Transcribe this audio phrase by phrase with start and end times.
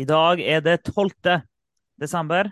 [0.00, 1.42] I dag er det 12.
[2.00, 2.48] desember,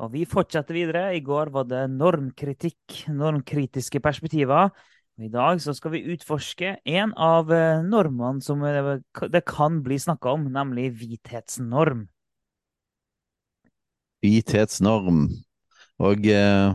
[0.00, 1.10] og vi fortsetter videre.
[1.16, 4.70] I går var det normkritikk, normkritiske perspektiver.
[5.18, 9.00] I dag skal vi utforske en av eh, normene som eh,
[9.34, 12.04] det kan bli snakka om, nemlig hvithetsnorm.
[14.22, 15.24] Hvithetsnorm.
[16.06, 16.68] Og eh,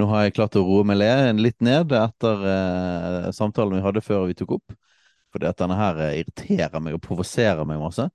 [0.00, 0.98] nå har jeg klart å roe meg
[1.38, 4.80] litt ned etter eh, samtalen vi hadde før vi tok opp.
[5.38, 8.10] At denne her irriterer meg og provoserer meg masse.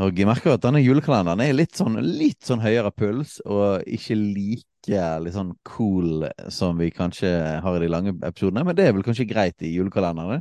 [0.00, 4.16] Og jeg merker at denne julekalenderen er litt sånn, litt sånn høyere puls, og ikke
[4.16, 7.28] like litt sånn cool som vi kanskje
[7.60, 8.64] har i de lange episodene.
[8.64, 10.40] Men det er vel kanskje greit i julekalenderen?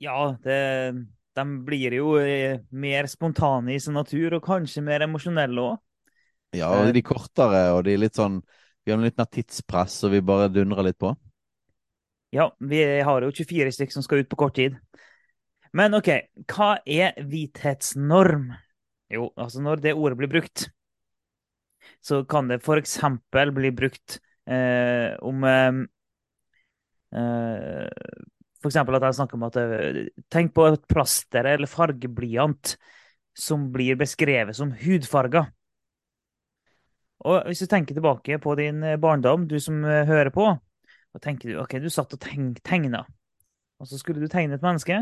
[0.00, 0.56] Ja, det,
[1.36, 5.76] de blir jo eh, mer spontane i sin natur, og kanskje mer emosjonelle òg.
[6.56, 8.42] Ja, og de kortere, og de er litt sånn
[8.84, 11.12] Vi har litt mer tidspress, og vi bare dundrer litt på.
[12.34, 14.80] Ja, vi har jo 24 stykker som skal ut på kort tid.
[15.72, 16.10] Men OK,
[16.52, 18.50] hva er hvithetsnorm?
[19.12, 20.66] Jo, altså når det ordet blir brukt,
[22.04, 22.98] så kan det f.eks.
[23.56, 25.80] bli brukt eh, om eh,
[27.16, 27.88] eh,
[28.62, 28.76] F.eks.
[28.76, 32.76] at jeg snakker om at eh, Tenk på et plaster eller fargeblyant
[33.32, 35.48] som blir beskrevet som hudfarger.
[37.22, 40.50] Og hvis du tenker tilbake på din eh, barndom, du som hører på,
[41.12, 42.22] og tenker du OK, du satt og
[42.64, 43.06] tegna,
[43.80, 45.00] og så skulle du tegne et menneske.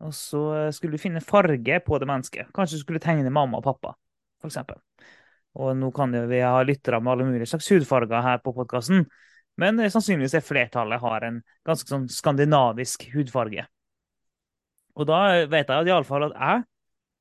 [0.00, 2.52] Og så skulle du finne farge på det mennesket.
[2.56, 3.94] Kanskje du skulle tegne mamma og pappa,
[4.40, 4.56] f.eks.
[5.60, 9.04] Og nå kan jo vi ha lyttere med alle mulige slags hudfarger her på podkasten,
[9.60, 13.66] men sannsynligvis er flertallet har en ganske sånn skandinavisk hudfarge.
[14.96, 15.20] Og da
[15.50, 16.38] vet jeg iallfall at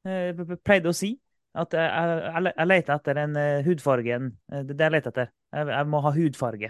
[0.06, 1.16] jeg eh, pleide å si
[1.59, 3.34] at jeg, leter etter den
[3.66, 5.31] hudfarge hudfargen Det er det jeg leter etter.
[5.50, 6.70] Jeg, jeg, må ha hudfarge.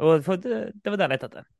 [0.00, 1.53] Og det, det var det jeg lette etter.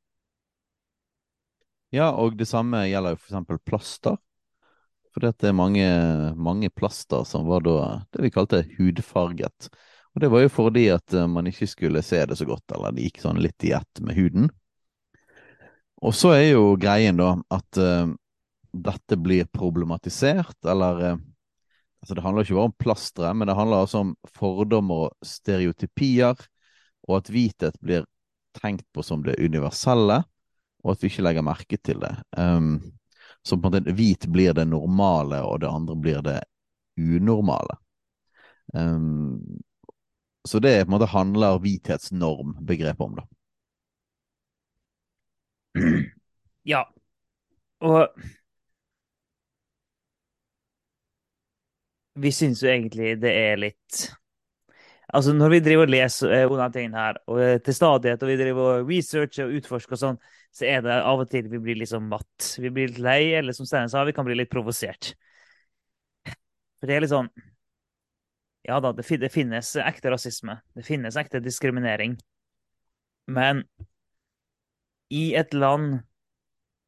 [1.93, 3.59] Ja, og det samme gjelder jo f.eks.
[3.65, 4.17] plaster.
[5.15, 5.85] For det er mange,
[6.35, 7.75] mange, plaster som var da
[8.11, 9.69] det vi kalte hudfarget.
[10.15, 12.91] Og det var jo fordi at eh, man ikke skulle se det så godt, eller
[12.95, 14.49] det gikk sånn litt i ett med huden.
[16.03, 18.11] Og så er jo greien da at uh,
[18.75, 21.21] dette blir problematisert, eller uh,
[22.03, 26.35] altså Det handler ikke bare om plasteret, men det handler altså om fordommer og stereotypier,
[27.07, 28.03] og at hvithet blir
[28.59, 30.19] tenkt på som det universelle
[30.85, 32.13] og at vi ikke legger merke til det.
[32.37, 32.77] Um,
[33.41, 36.39] så på en måte hvit blir det normale, og det andre blir det
[37.01, 37.79] unormale.
[38.73, 39.41] Um,
[40.45, 43.25] så det på en måte handler hvithetsnorm-begrepet om, da.
[46.65, 46.85] Ja.
[47.85, 48.07] Og
[52.15, 54.05] vi syns jo egentlig det er litt
[55.15, 58.29] Altså, når vi driver og leser eh, de tingene her, og eh, til stadighet, og
[58.31, 60.17] vi driver og researcher og utforsker og sånn,
[60.55, 62.53] så er det av og til vi blir liksom matt.
[62.61, 65.11] Vi blir litt lei, eller som Steinar sa, vi kan bli litt provosert.
[66.79, 67.31] For det er litt sånn
[68.65, 70.57] Ja da, det finnes ekte rasisme.
[70.73, 72.15] Det finnes ekte diskriminering.
[73.27, 73.63] Men
[75.13, 75.99] i et land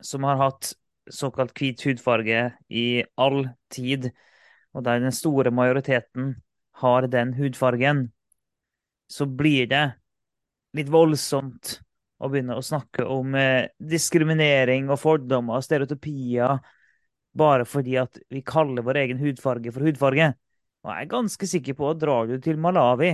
[0.01, 0.71] som har hatt
[1.13, 4.09] såkalt hvit hudfarge i all tid,
[4.73, 6.35] og der den store majoriteten
[6.81, 8.07] har den hudfargen,
[9.09, 9.85] så blir det
[10.77, 11.77] litt voldsomt
[12.17, 16.57] å begynne å snakke om eh, diskriminering og fordommer og stereotypier
[17.37, 20.31] bare fordi at vi kaller vår egen hudfarge for hudfarge.
[20.85, 23.13] Og jeg er ganske sikker på at drar du til Malawi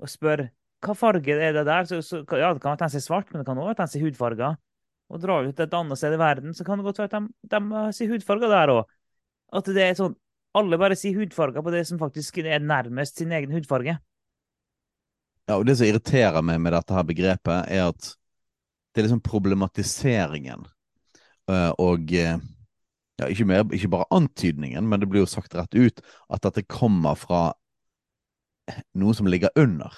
[0.00, 0.46] og spør
[0.80, 3.28] hva farge er det der, så, så ja, det kan være at den ser svart,
[3.28, 4.54] men det kan også være at ser hudfarga.
[5.10, 7.16] Og drar du til et annet sted i verden, så kan det godt være at
[7.18, 8.94] de, de ser hudfarga der òg.
[9.60, 10.16] At det er sånn
[10.56, 14.00] Alle bare sier hudfarga på det som faktisk er nærmest sin egen hudfarge.
[15.50, 18.12] Ja, og Det som irriterer meg med dette her begrepet, er at
[18.94, 20.60] det er liksom problematiseringen
[21.50, 22.36] uh, og uh,
[23.18, 25.98] ja, ikke, mer, ikke, bare antydningen, men det blir jo sagt rett ut
[26.30, 27.40] at dette kommer fra
[28.94, 29.90] noe som ligger under,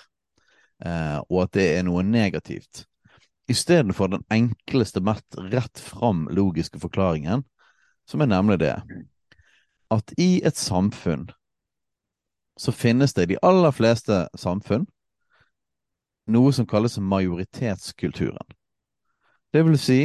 [0.87, 2.87] uh, og at det er noe negativt.
[3.52, 7.44] Istedenfor den enkleste, mest rett fram logiske forklaringen,
[8.08, 8.78] som er nemlig det
[9.93, 11.28] at i et samfunn
[12.56, 14.88] så finnes det i de aller fleste samfunn
[16.32, 18.56] noe som kalles majoritetskulturen.
[19.52, 20.00] Det vil si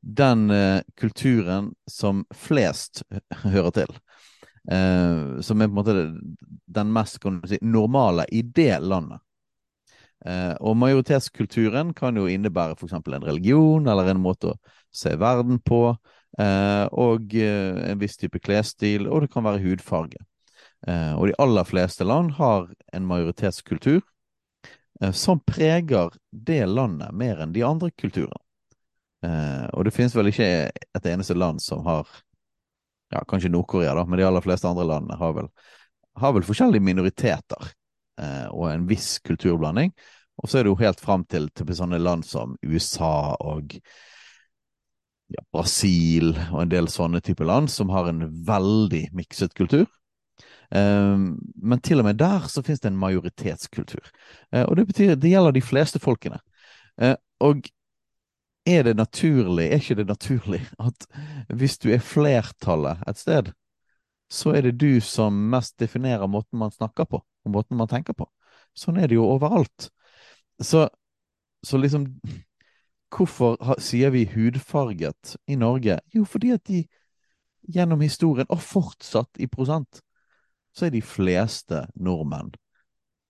[0.00, 3.02] den eh, kulturen som flest
[3.44, 3.98] hører til.
[4.70, 5.96] Eh, som er på en måte
[6.66, 9.20] den mest si, normale i det landet.
[10.26, 12.96] Eh, og majoritetskulturen kan jo innebære f.eks.
[12.96, 14.56] en religion eller en måte å
[14.90, 15.90] se verden på,
[16.40, 20.18] eh, og eh, en viss type klesstil, og det kan være hudfarge.
[20.88, 24.00] Eh, og de aller fleste land har en majoritetskultur
[25.12, 28.40] som preger det landet mer enn de andre kulturene.
[29.26, 32.08] Eh, og det finnes vel ikke et eneste land som har
[33.12, 35.48] ja, Kanskje Nord-Korea, da, men de aller fleste andre landene har vel,
[36.20, 37.68] har vel forskjellige minoriteter
[38.20, 39.92] eh, og en viss kulturblanding.
[40.42, 43.76] Og så er det jo helt fram til, til sånne land som USA og
[45.32, 49.86] ja, Brasil og en del sånne type land som har en veldig mikset kultur.
[50.70, 54.02] Um, men til og med der så finnes det en majoritetskultur.
[54.54, 56.40] Uh, og det betyr det gjelder de fleste folkene.
[57.02, 57.68] Uh, og
[58.66, 61.06] er det naturlig, er ikke det naturlig at
[61.54, 63.52] hvis du er flertallet et sted,
[64.30, 68.16] så er det du som mest definerer måten man snakker på, og måten man tenker
[68.16, 68.26] på.
[68.74, 69.90] Sånn er det jo overalt.
[70.60, 70.88] Så,
[71.62, 72.10] så liksom
[73.16, 76.00] Hvorfor sier vi hudfarget i Norge?
[76.12, 76.82] Jo, fordi at de
[77.72, 80.02] gjennom historien, og fortsatt i prosent,
[80.76, 82.52] så er de fleste nordmenn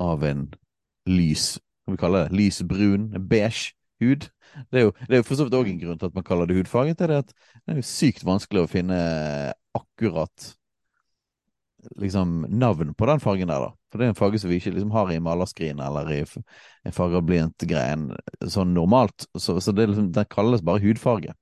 [0.02, 0.48] av en
[1.06, 1.56] lys
[1.86, 2.34] Hva vi kaller det?
[2.34, 4.26] Lys brun, beige hud.
[4.72, 6.48] Det er jo, det er for så vidt òg en grunn til at man kaller
[6.50, 6.98] det hudfarget.
[6.98, 8.98] Det er at det er jo sykt vanskelig å finne
[9.76, 10.48] akkurat
[12.02, 13.70] liksom navn på den fargen der, da.
[13.90, 16.94] For det er en farge som vi ikke liksom har i malerskrin eller i en
[16.96, 18.08] fargeblyanт-greien
[18.50, 19.28] sånn normalt.
[19.38, 21.36] Så, så det, liksom, det, kalles bare hudfarge.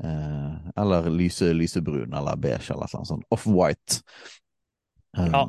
[0.00, 4.00] Eh, eller lyse, lysebrun eller beige eller sånn, sånn off-white.
[5.18, 5.42] Ja,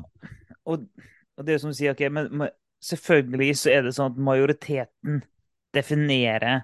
[0.66, 0.88] og,
[1.38, 2.50] og, det er jo som du sier, ok, men,
[2.82, 5.22] selvfølgelig så er det sånn at majoriteten
[5.76, 6.64] definerer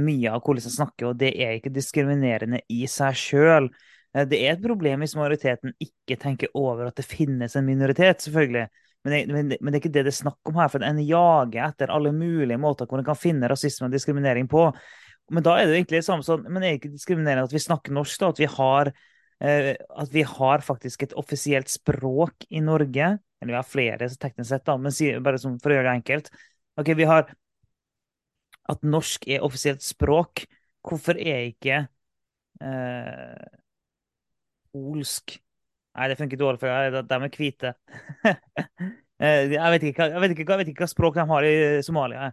[0.00, 3.70] mye av hvordan jeg snakker, og det er ikke diskriminerende i seg sjøl.
[4.14, 8.24] Eh, det er et problem hvis majoriteten ikke tenker over at det finnes en minoritet,
[8.24, 8.66] selvfølgelig.
[9.04, 10.70] Men det, men, det, men det, er ikke det det er snakk om her.
[10.72, 14.66] For en jager etter alle mulige måter hvor en kan finne rasisme og diskriminering på.
[15.32, 17.62] Men da er det egentlig det samme sånn, men er det ikke diskriminerende at vi
[17.62, 18.32] snakker norsk, da?
[18.32, 18.92] At vi har,
[19.38, 23.12] at vi har faktisk et offisielt språk i Norge?
[23.38, 26.30] Eller vi har flere teknisk sett, da, men bare for å gjøre det enkelt.
[26.78, 27.28] Ok, Vi har
[28.68, 30.44] at norsk er offisielt språk,
[30.84, 31.84] hvorfor er ikke
[32.60, 33.58] eh,
[34.72, 35.38] polsk
[35.98, 37.74] Nei, det funker dårlig, for de er hvite.
[39.18, 41.54] Eh, jeg, vet ikke, jeg, vet ikke, jeg, vet ikke, hva språk de har i
[41.82, 42.28] Somalia,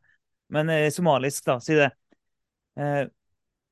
[0.54, 1.88] men eh, somalisk, da, si det.
[2.78, 3.08] Eh,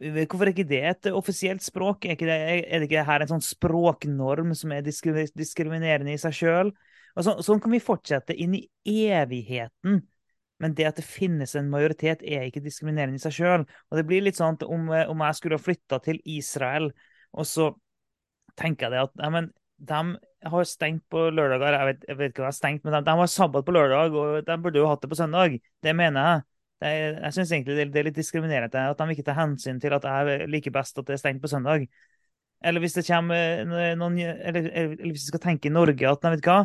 [0.04, 2.08] hvorfor er ikke det et offisielt språk?
[2.10, 6.74] Er, det, er det ikke her en sånn språknorm som er diskriminerende i seg sjøl?
[7.14, 10.02] Så, sånn kan vi fortsette inn i evigheten.
[10.64, 13.66] Men det at det finnes en majoritet, er ikke diskriminerende i seg sjøl.
[13.92, 16.92] Og det blir litt sånn at om, eh, om jeg skulle ha flytta til Israel,
[17.34, 17.74] og så
[18.60, 19.52] tenker jeg det at ja, men,
[19.84, 20.00] de
[20.48, 21.76] har stengt på lørdager.
[21.76, 23.76] Jeg vet, jeg vet ikke hva de har stengt, men de, de, har sabbat på
[23.76, 25.58] lørdag, og de burde jo hatt det på søndag.
[25.84, 26.46] Det mener jeg.
[26.82, 29.96] Det, jeg syns egentlig det, det, er litt diskriminerende at de ikke tar hensyn til
[29.96, 31.86] at jeg liker best at det er stengt på søndag.
[32.64, 33.66] Eller hvis det kommer
[34.00, 36.62] noen Eller, eller hvis vi skal tenke i Norge at nei, vet hva,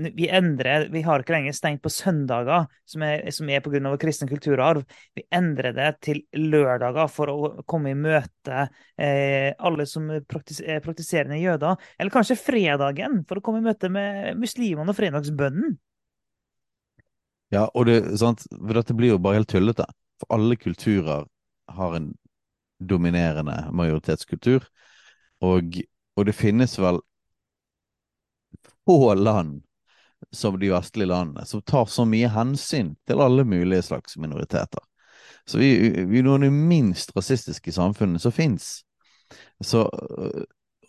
[0.00, 3.80] vi endrer, vi har ikke lenger stengt på søndager, som er, som er pga.
[3.90, 4.84] vår kristne kulturarv.
[5.16, 10.82] Vi endrer det til lørdager for å komme i møte eh, alle som praktis er
[10.84, 11.76] praktiserende jøder.
[11.98, 15.76] Eller kanskje fredagen for å komme i møte med muslimene og fredagsbønnen.
[17.50, 18.44] Ja, og det, sant?
[18.50, 19.86] For dette blir jo bare helt tullete.
[20.22, 21.26] For alle kulturer
[21.70, 22.12] har en
[22.78, 24.66] dominerende majoritetskultur.
[25.44, 25.80] Og,
[26.16, 27.00] og det finnes vel
[28.86, 29.62] få land
[30.30, 34.82] som de vestlige landene, som tar så mye hensyn til alle mulige slags minoriteter.
[35.48, 35.70] Så vi,
[36.06, 38.84] vi er noen av de minst rasistiske samfunnene som fins.
[39.74, 39.88] Og,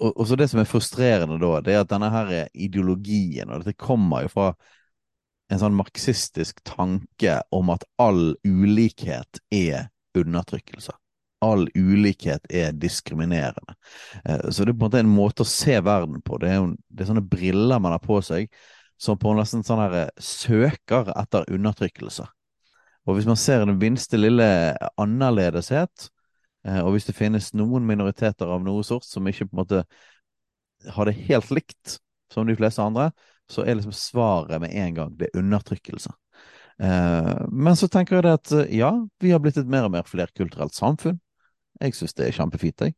[0.02, 3.80] og, så det som er frustrerende da, det er at denne her ideologien, og dette
[3.80, 4.52] kommer jo fra
[5.52, 10.94] en sånn marxistisk tanke om at all ulikhet er undertrykkelse.
[11.42, 13.76] All ulikhet er diskriminerende.
[14.26, 16.38] Eh, så det er på en måte en måte å se verden på.
[16.42, 18.52] Det er, jo, det er sånne briller man har på seg
[19.02, 22.28] som på nesten sånn her eh, søker etter undertrykkelse.
[23.10, 24.46] Og hvis man ser den minste lille
[25.02, 26.08] annerledeshet,
[26.68, 29.84] eh, og hvis det finnes noen minoriteter av noe sort som ikke på en måte
[30.96, 31.98] har det helt likt
[32.32, 33.10] som de fleste andre,
[33.52, 36.14] så er liksom svaret med en gang det er undertrykkelse.
[36.82, 40.08] Eh, men så tenker jeg det at ja, vi har blitt et mer og mer
[40.08, 41.20] flerkulturelt samfunn.
[41.82, 42.98] Jeg syns det er kjempefint, jeg.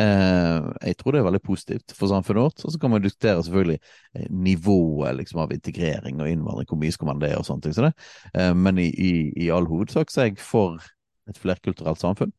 [0.00, 2.64] Eh, jeg tror det er veldig positivt for samfunnet vårt.
[2.64, 3.78] Og så kan man diskutere selvfølgelig
[4.14, 7.76] eh, nivået liksom, av integrering og innvandring, hvor mye skal man det, og sånne ting.
[7.76, 7.90] Så.
[8.34, 9.12] Eh, men i, i,
[9.44, 10.80] i all hovedsak så er jeg for
[11.28, 12.32] et flerkulturelt samfunn.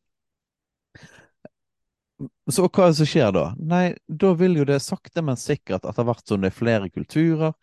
[2.50, 3.44] Så hva er det som skjer da?
[3.58, 7.54] Nei, da vil jo det sakte, men sikkert, etter hvert som det er flere kulturer,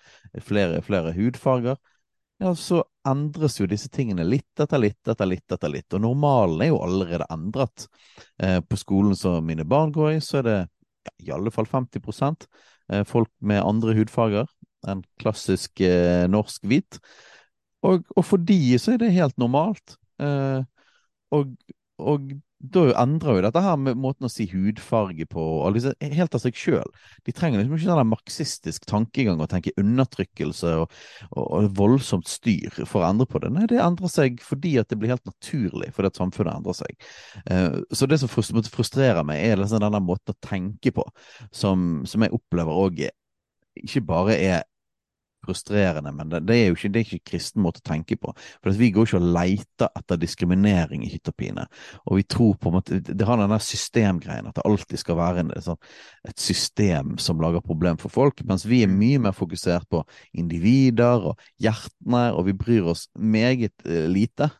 [0.43, 1.79] flere, flere hudfarger,
[2.41, 5.93] ja, så endres jo disse tingene litt etter litt etter litt etter litt.
[5.93, 7.85] Og normalen er jo allerede endret.
[8.41, 11.69] Eh, på skolen som mine barn går i, så er det ja, i alle fall
[11.69, 12.01] 50
[12.91, 14.49] eh, folk med andre hudfarger
[14.89, 16.97] enn klassisk eh, norsk hvit.
[17.85, 19.97] Og, og, for de så er det helt normalt.
[20.21, 20.61] Eh,
[21.37, 21.53] og,
[22.01, 26.43] og da endrer jo dette her med måten å si hudfarge på, liksom, helt av
[26.43, 26.91] seg sjøl.
[27.25, 30.97] De trenger liksom ikke sånn marxistisk tankegang og tenke undertrykkelse og,
[31.31, 33.51] og, og, voldsomt styr for å endre på det.
[33.55, 37.09] Nei, det endrer seg fordi at det blir helt naturlig, fordi at samfunnet endrer seg.
[37.47, 41.07] Uh, så det som frustrerer meg, er liksom denne måten å tenke på,
[41.55, 43.07] som, som jeg opplever òg
[43.81, 44.63] ikke bare er
[45.45, 48.33] frustrerende, men det, det, er jo ikke, det er ikke kristen måte å tenke på.
[48.61, 51.65] For Vi går ikke og leter etter diskriminering i hytt og pine.
[52.05, 55.19] Og vi tror på en måte, Det har den der systemgreien, at det alltid skal
[55.19, 55.81] være en, sånn,
[56.29, 60.03] et system som lager problem for folk, mens vi er mye mer fokusert på
[60.37, 64.51] individer og hjertene, og vi bryr oss meget uh, lite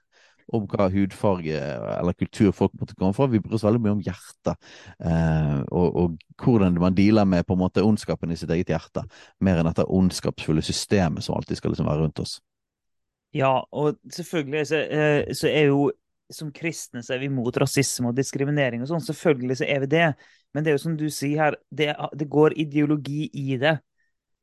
[0.56, 1.62] om hva hudfarge
[1.96, 3.30] eller kultur folk måtte komme fra.
[3.32, 7.58] Vi bryr oss veldig mye om hjertet, eh, og, og, hvordan man dealer med på
[7.58, 9.06] en måte ondskapen i sitt eget hjerte,
[9.40, 12.40] mer enn dette ondskapsfulle systemet som alltid skal liksom være rundt oss.
[13.36, 15.92] Ja, og selvfølgelig så, eh, så er jo
[16.32, 19.04] som kristne så er vi mot rasisme og diskriminering og sånn.
[19.04, 20.10] Selvfølgelig så er vi det.
[20.56, 23.78] Men det er jo som du sier her, det, det går ideologi i det.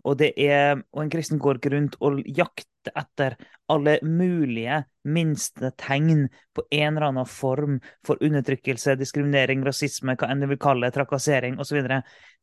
[0.07, 3.37] Og, det er, og en kristen går ikke rundt og jakter etter
[3.73, 10.45] alle mulige minste tegn på en eller annen form for undertrykkelse, diskriminering, rasisme, hva enn
[10.45, 11.81] du vil kalle det, trakassering osv.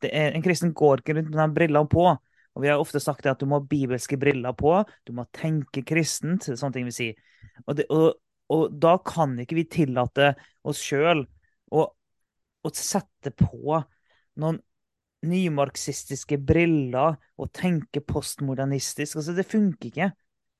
[0.10, 2.08] En kristen går ikke rundt med de brillene på.
[2.56, 5.84] Og Vi har ofte sagt at du må ha bibelske briller på, du må tenke
[5.84, 6.48] kristent.
[6.48, 7.18] sånne ting vi sier.
[7.66, 8.16] Og, det, og,
[8.52, 10.34] og da kan ikke vi tillate
[10.64, 11.26] oss sjøl
[11.76, 11.84] å,
[12.64, 13.82] å sette på
[14.40, 14.62] noen
[15.26, 19.18] nymarxistiske briller og tenke postmodernistisk.
[19.20, 20.10] Altså, det funker ikke.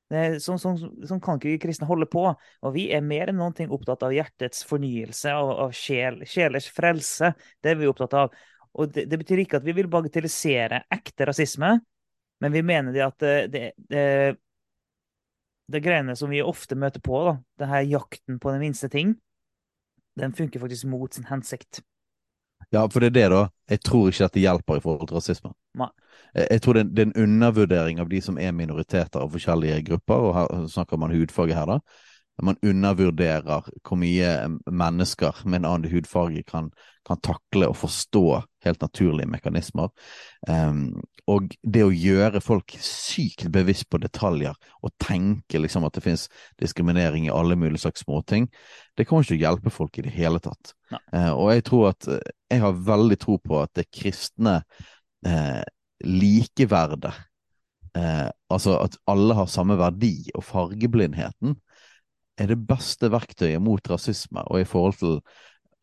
[0.06, 0.76] Sånn, sånn,
[1.10, 2.28] sånn, kan ikke vi kristne holde på.
[2.30, 6.70] Og vi er mer enn noen ting opptatt av hjertets fornyelse, av, av sjel, sjelers
[6.74, 7.32] frelse.
[7.64, 8.36] Det er vi opptatt av.
[8.76, 11.78] Og det, det, betyr ikke at vi vil bagatellisere ekte rasisme,
[12.44, 14.06] men vi mener det at det, det, det,
[15.72, 19.16] det greiene som vi ofte møter på, da, det her jakten på den minste ting,
[20.20, 21.82] den funker faktisk mot sin hensikt.
[22.72, 23.46] Ja, for det er det, da.
[23.72, 25.56] Jeg tror ikke at det hjelper i forhold til rasisme.
[25.76, 25.92] Nei.
[26.36, 30.36] Jeg tror det er en undervurdering av de som er minoriteter av forskjellige grupper, og
[30.36, 31.80] her snakker man hudfarge her, da
[32.44, 34.32] man undervurderer hvor mye
[34.68, 36.70] mennesker med en annen hudfarge kan,
[37.08, 38.26] kan takle og forstå
[38.66, 39.92] helt naturlige mekanismer.
[40.50, 40.98] Um,
[41.32, 44.54] og det å gjøre folk sykt bevisst på detaljer
[44.84, 46.28] og tenke liksom at det finnes
[46.62, 48.50] diskriminering i alle mulige slags småting,
[48.98, 50.76] det kommer ikke til å hjelpe folk i det hele tatt.
[51.14, 52.10] Uh, og jeg tror at
[52.52, 54.60] jeg har veldig tro på at det kristne
[55.28, 55.64] uh,
[56.06, 57.14] likeverdet
[57.96, 61.56] Eh, altså at alle har samme verdi, og fargeblindheten,
[62.36, 65.14] er det beste verktøyet mot rasisme og i forhold til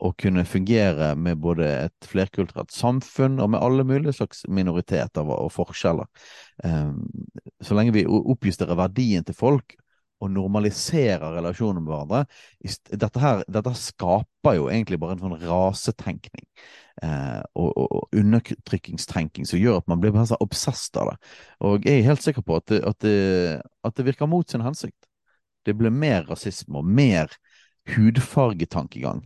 [0.03, 5.49] å kunne fungere med både et flerkulturelt samfunn og med alle mulige slags minoriteter og
[5.55, 6.11] forskjeller.
[6.65, 7.07] Um,
[7.63, 9.77] så lenge vi oppjusterer verdien til folk
[10.23, 12.25] og normaliserer relasjonen med hverandre
[12.91, 19.47] dette, her, dette skaper jo egentlig bare en sånn rasetenkning eh, og, og, og, undertrykkingstenking
[19.49, 21.17] som gjør at man blir bare så obsesst av det.
[21.65, 23.17] Og jeg er helt sikker på at det, at det,
[23.85, 25.09] at det virker mot sin hensikt.
[25.67, 27.33] Det ble mer rasisme og mer
[27.95, 29.25] hudfargetankegang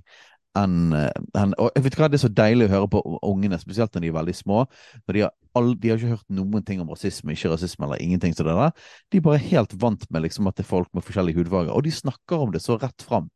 [0.56, 3.58] enn eh, en, Og jeg vet hva, det er så deilig å høre på ungene,
[3.60, 4.64] spesielt når de er veldig små.
[5.04, 8.02] når De har, all, de har ikke hørt noen ting om rasisme, ikke rasisme eller
[8.02, 8.34] ingenting.
[8.36, 8.74] Så det der.
[9.12, 11.84] De er bare helt vant med liksom, at det er folk med forskjellige hudfarger, og
[11.86, 13.28] de snakker om det så rett fram.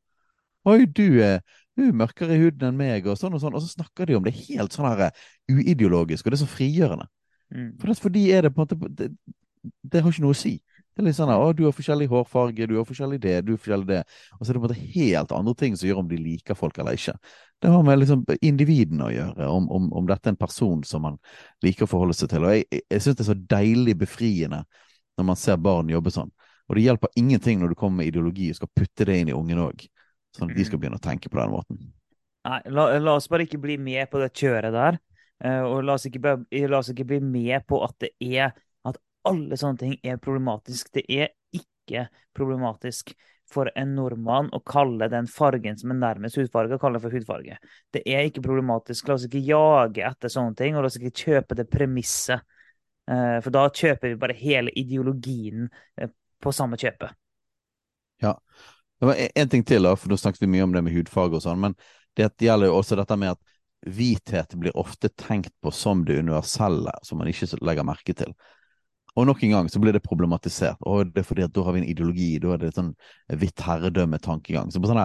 [0.68, 1.40] Oi, du er,
[1.78, 3.56] du er mørkere i huden enn meg, og sånn og sånn.
[3.56, 6.50] Og så snakker de om det helt sånn her eh, uideologisk, og det er så
[6.50, 7.06] frigjørende.
[7.50, 7.70] Mm.
[7.78, 9.10] For, det, for de er det på en måte det,
[9.62, 10.58] det har ikke noe å si.
[10.90, 13.60] Det er litt sånn at du har forskjellig hårfarge, du har forskjellig det, du har
[13.60, 14.00] forskjellig det.
[14.36, 16.58] Og så er det på en måte helt andre ting som gjør om de liker
[16.58, 17.14] folk eller ikke.
[17.62, 21.04] Det har med liksom individene å gjøre, om, om, om, dette er en person som
[21.06, 21.16] man
[21.64, 22.44] liker å forholde seg til.
[22.44, 24.64] Og jeg, jeg syns det er så deilig befriende
[25.20, 26.32] når man ser barn jobbe sånn.
[26.70, 29.36] Og det hjelper ingenting når du kommer med ideologi og skal putte det inn i
[29.36, 29.86] ungen òg,
[30.37, 30.82] sånn at de skal mm.
[30.84, 31.80] begynne å tenke på den måten.
[32.49, 35.00] Nei, la, la oss bare ikke bli med på det kjøret der.
[35.40, 36.37] Uh, og la oss, ikke,
[36.68, 38.50] la oss ikke bli med på at det er
[38.84, 40.90] At alle sånne ting er problematisk.
[40.92, 42.06] Det er ikke
[42.37, 43.14] problematisk
[43.50, 47.58] for en nordmann å kalle den fargen som er nærmest hudfarge, kalle for hudfarge.
[47.92, 49.08] Det er ikke problematisk.
[49.08, 52.46] La oss ikke jage etter sånne ting, og la oss ikke kjøpe det premisset.
[53.10, 55.66] Eh, for da kjøper vi bare hele ideologien
[55.99, 57.16] eh, på samme kjøpet.
[58.22, 58.37] Ja.
[59.00, 61.38] Det var en ting til, da, for nå snakket vi mye om det med hudfarge
[61.38, 61.76] og sånn, men
[62.19, 63.57] det gjelder jo også dette med at
[63.88, 68.35] hvithet blir ofte tenkt på som det universelle, som man ikke legger merke til.
[69.16, 70.78] Og nok en gang så blir det problematisert.
[70.87, 72.92] Og det er fordi at da har vi en ideologi, da er det et sånn
[73.40, 74.71] hvitt herredømme-tankegang.
[74.71, 75.02] Så på sånn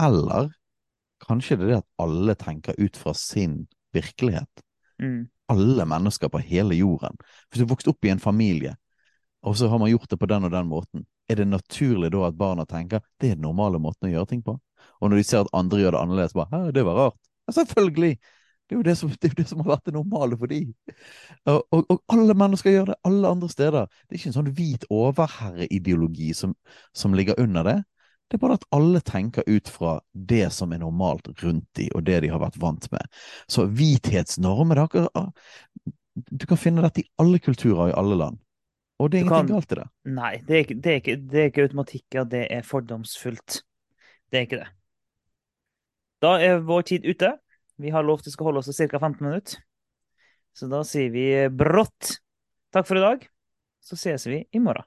[0.00, 0.50] Eller
[1.22, 4.64] kanskje det er det at alle tenker ut fra sin virkelighet.
[5.02, 5.28] Mm.
[5.52, 7.20] Alle mennesker på hele jorden.
[7.50, 8.74] Hvis du vokste opp i en familie,
[9.44, 12.26] og så har man gjort det på den og den måten, er det naturlig da
[12.28, 14.56] at barna tenker det er den normale måten å gjøre ting på?
[15.00, 17.20] Og når de ser at andre gjør det annerledes, bare 'hæ, det var rart'.
[17.48, 18.18] Ja, selvfølgelig!
[18.64, 20.72] Det er jo det som, det det som har vært det normale for dem.
[21.46, 23.86] Og, og, og alle mennesker gjør det, alle andre steder.
[23.86, 26.54] Det er ikke en sånn hvit overherreideologi som,
[26.96, 27.76] som ligger under det.
[28.30, 32.06] Det er bare at alle tenker ut fra det som er normalt rundt de, og
[32.06, 33.04] det de har vært vant med.
[33.52, 35.28] Så hvithetsnormer er
[36.14, 38.40] Du kan finne dette i alle kulturer i alle land.
[39.02, 39.86] Og det er ingenting kan- galt i det.
[40.04, 43.62] Nei, det er, ikke, det, er ikke, det er ikke automatikk at det er fordomsfullt.
[44.30, 44.68] Det er ikke det.
[46.22, 47.32] Da er vår tid ute.
[47.82, 48.98] Vi har lovt det skal holde oss til ca.
[49.02, 49.58] 15 minutter.
[50.54, 52.20] Så da sier vi brått
[52.72, 53.26] takk for i dag.
[53.82, 54.86] Så ses vi i morgen.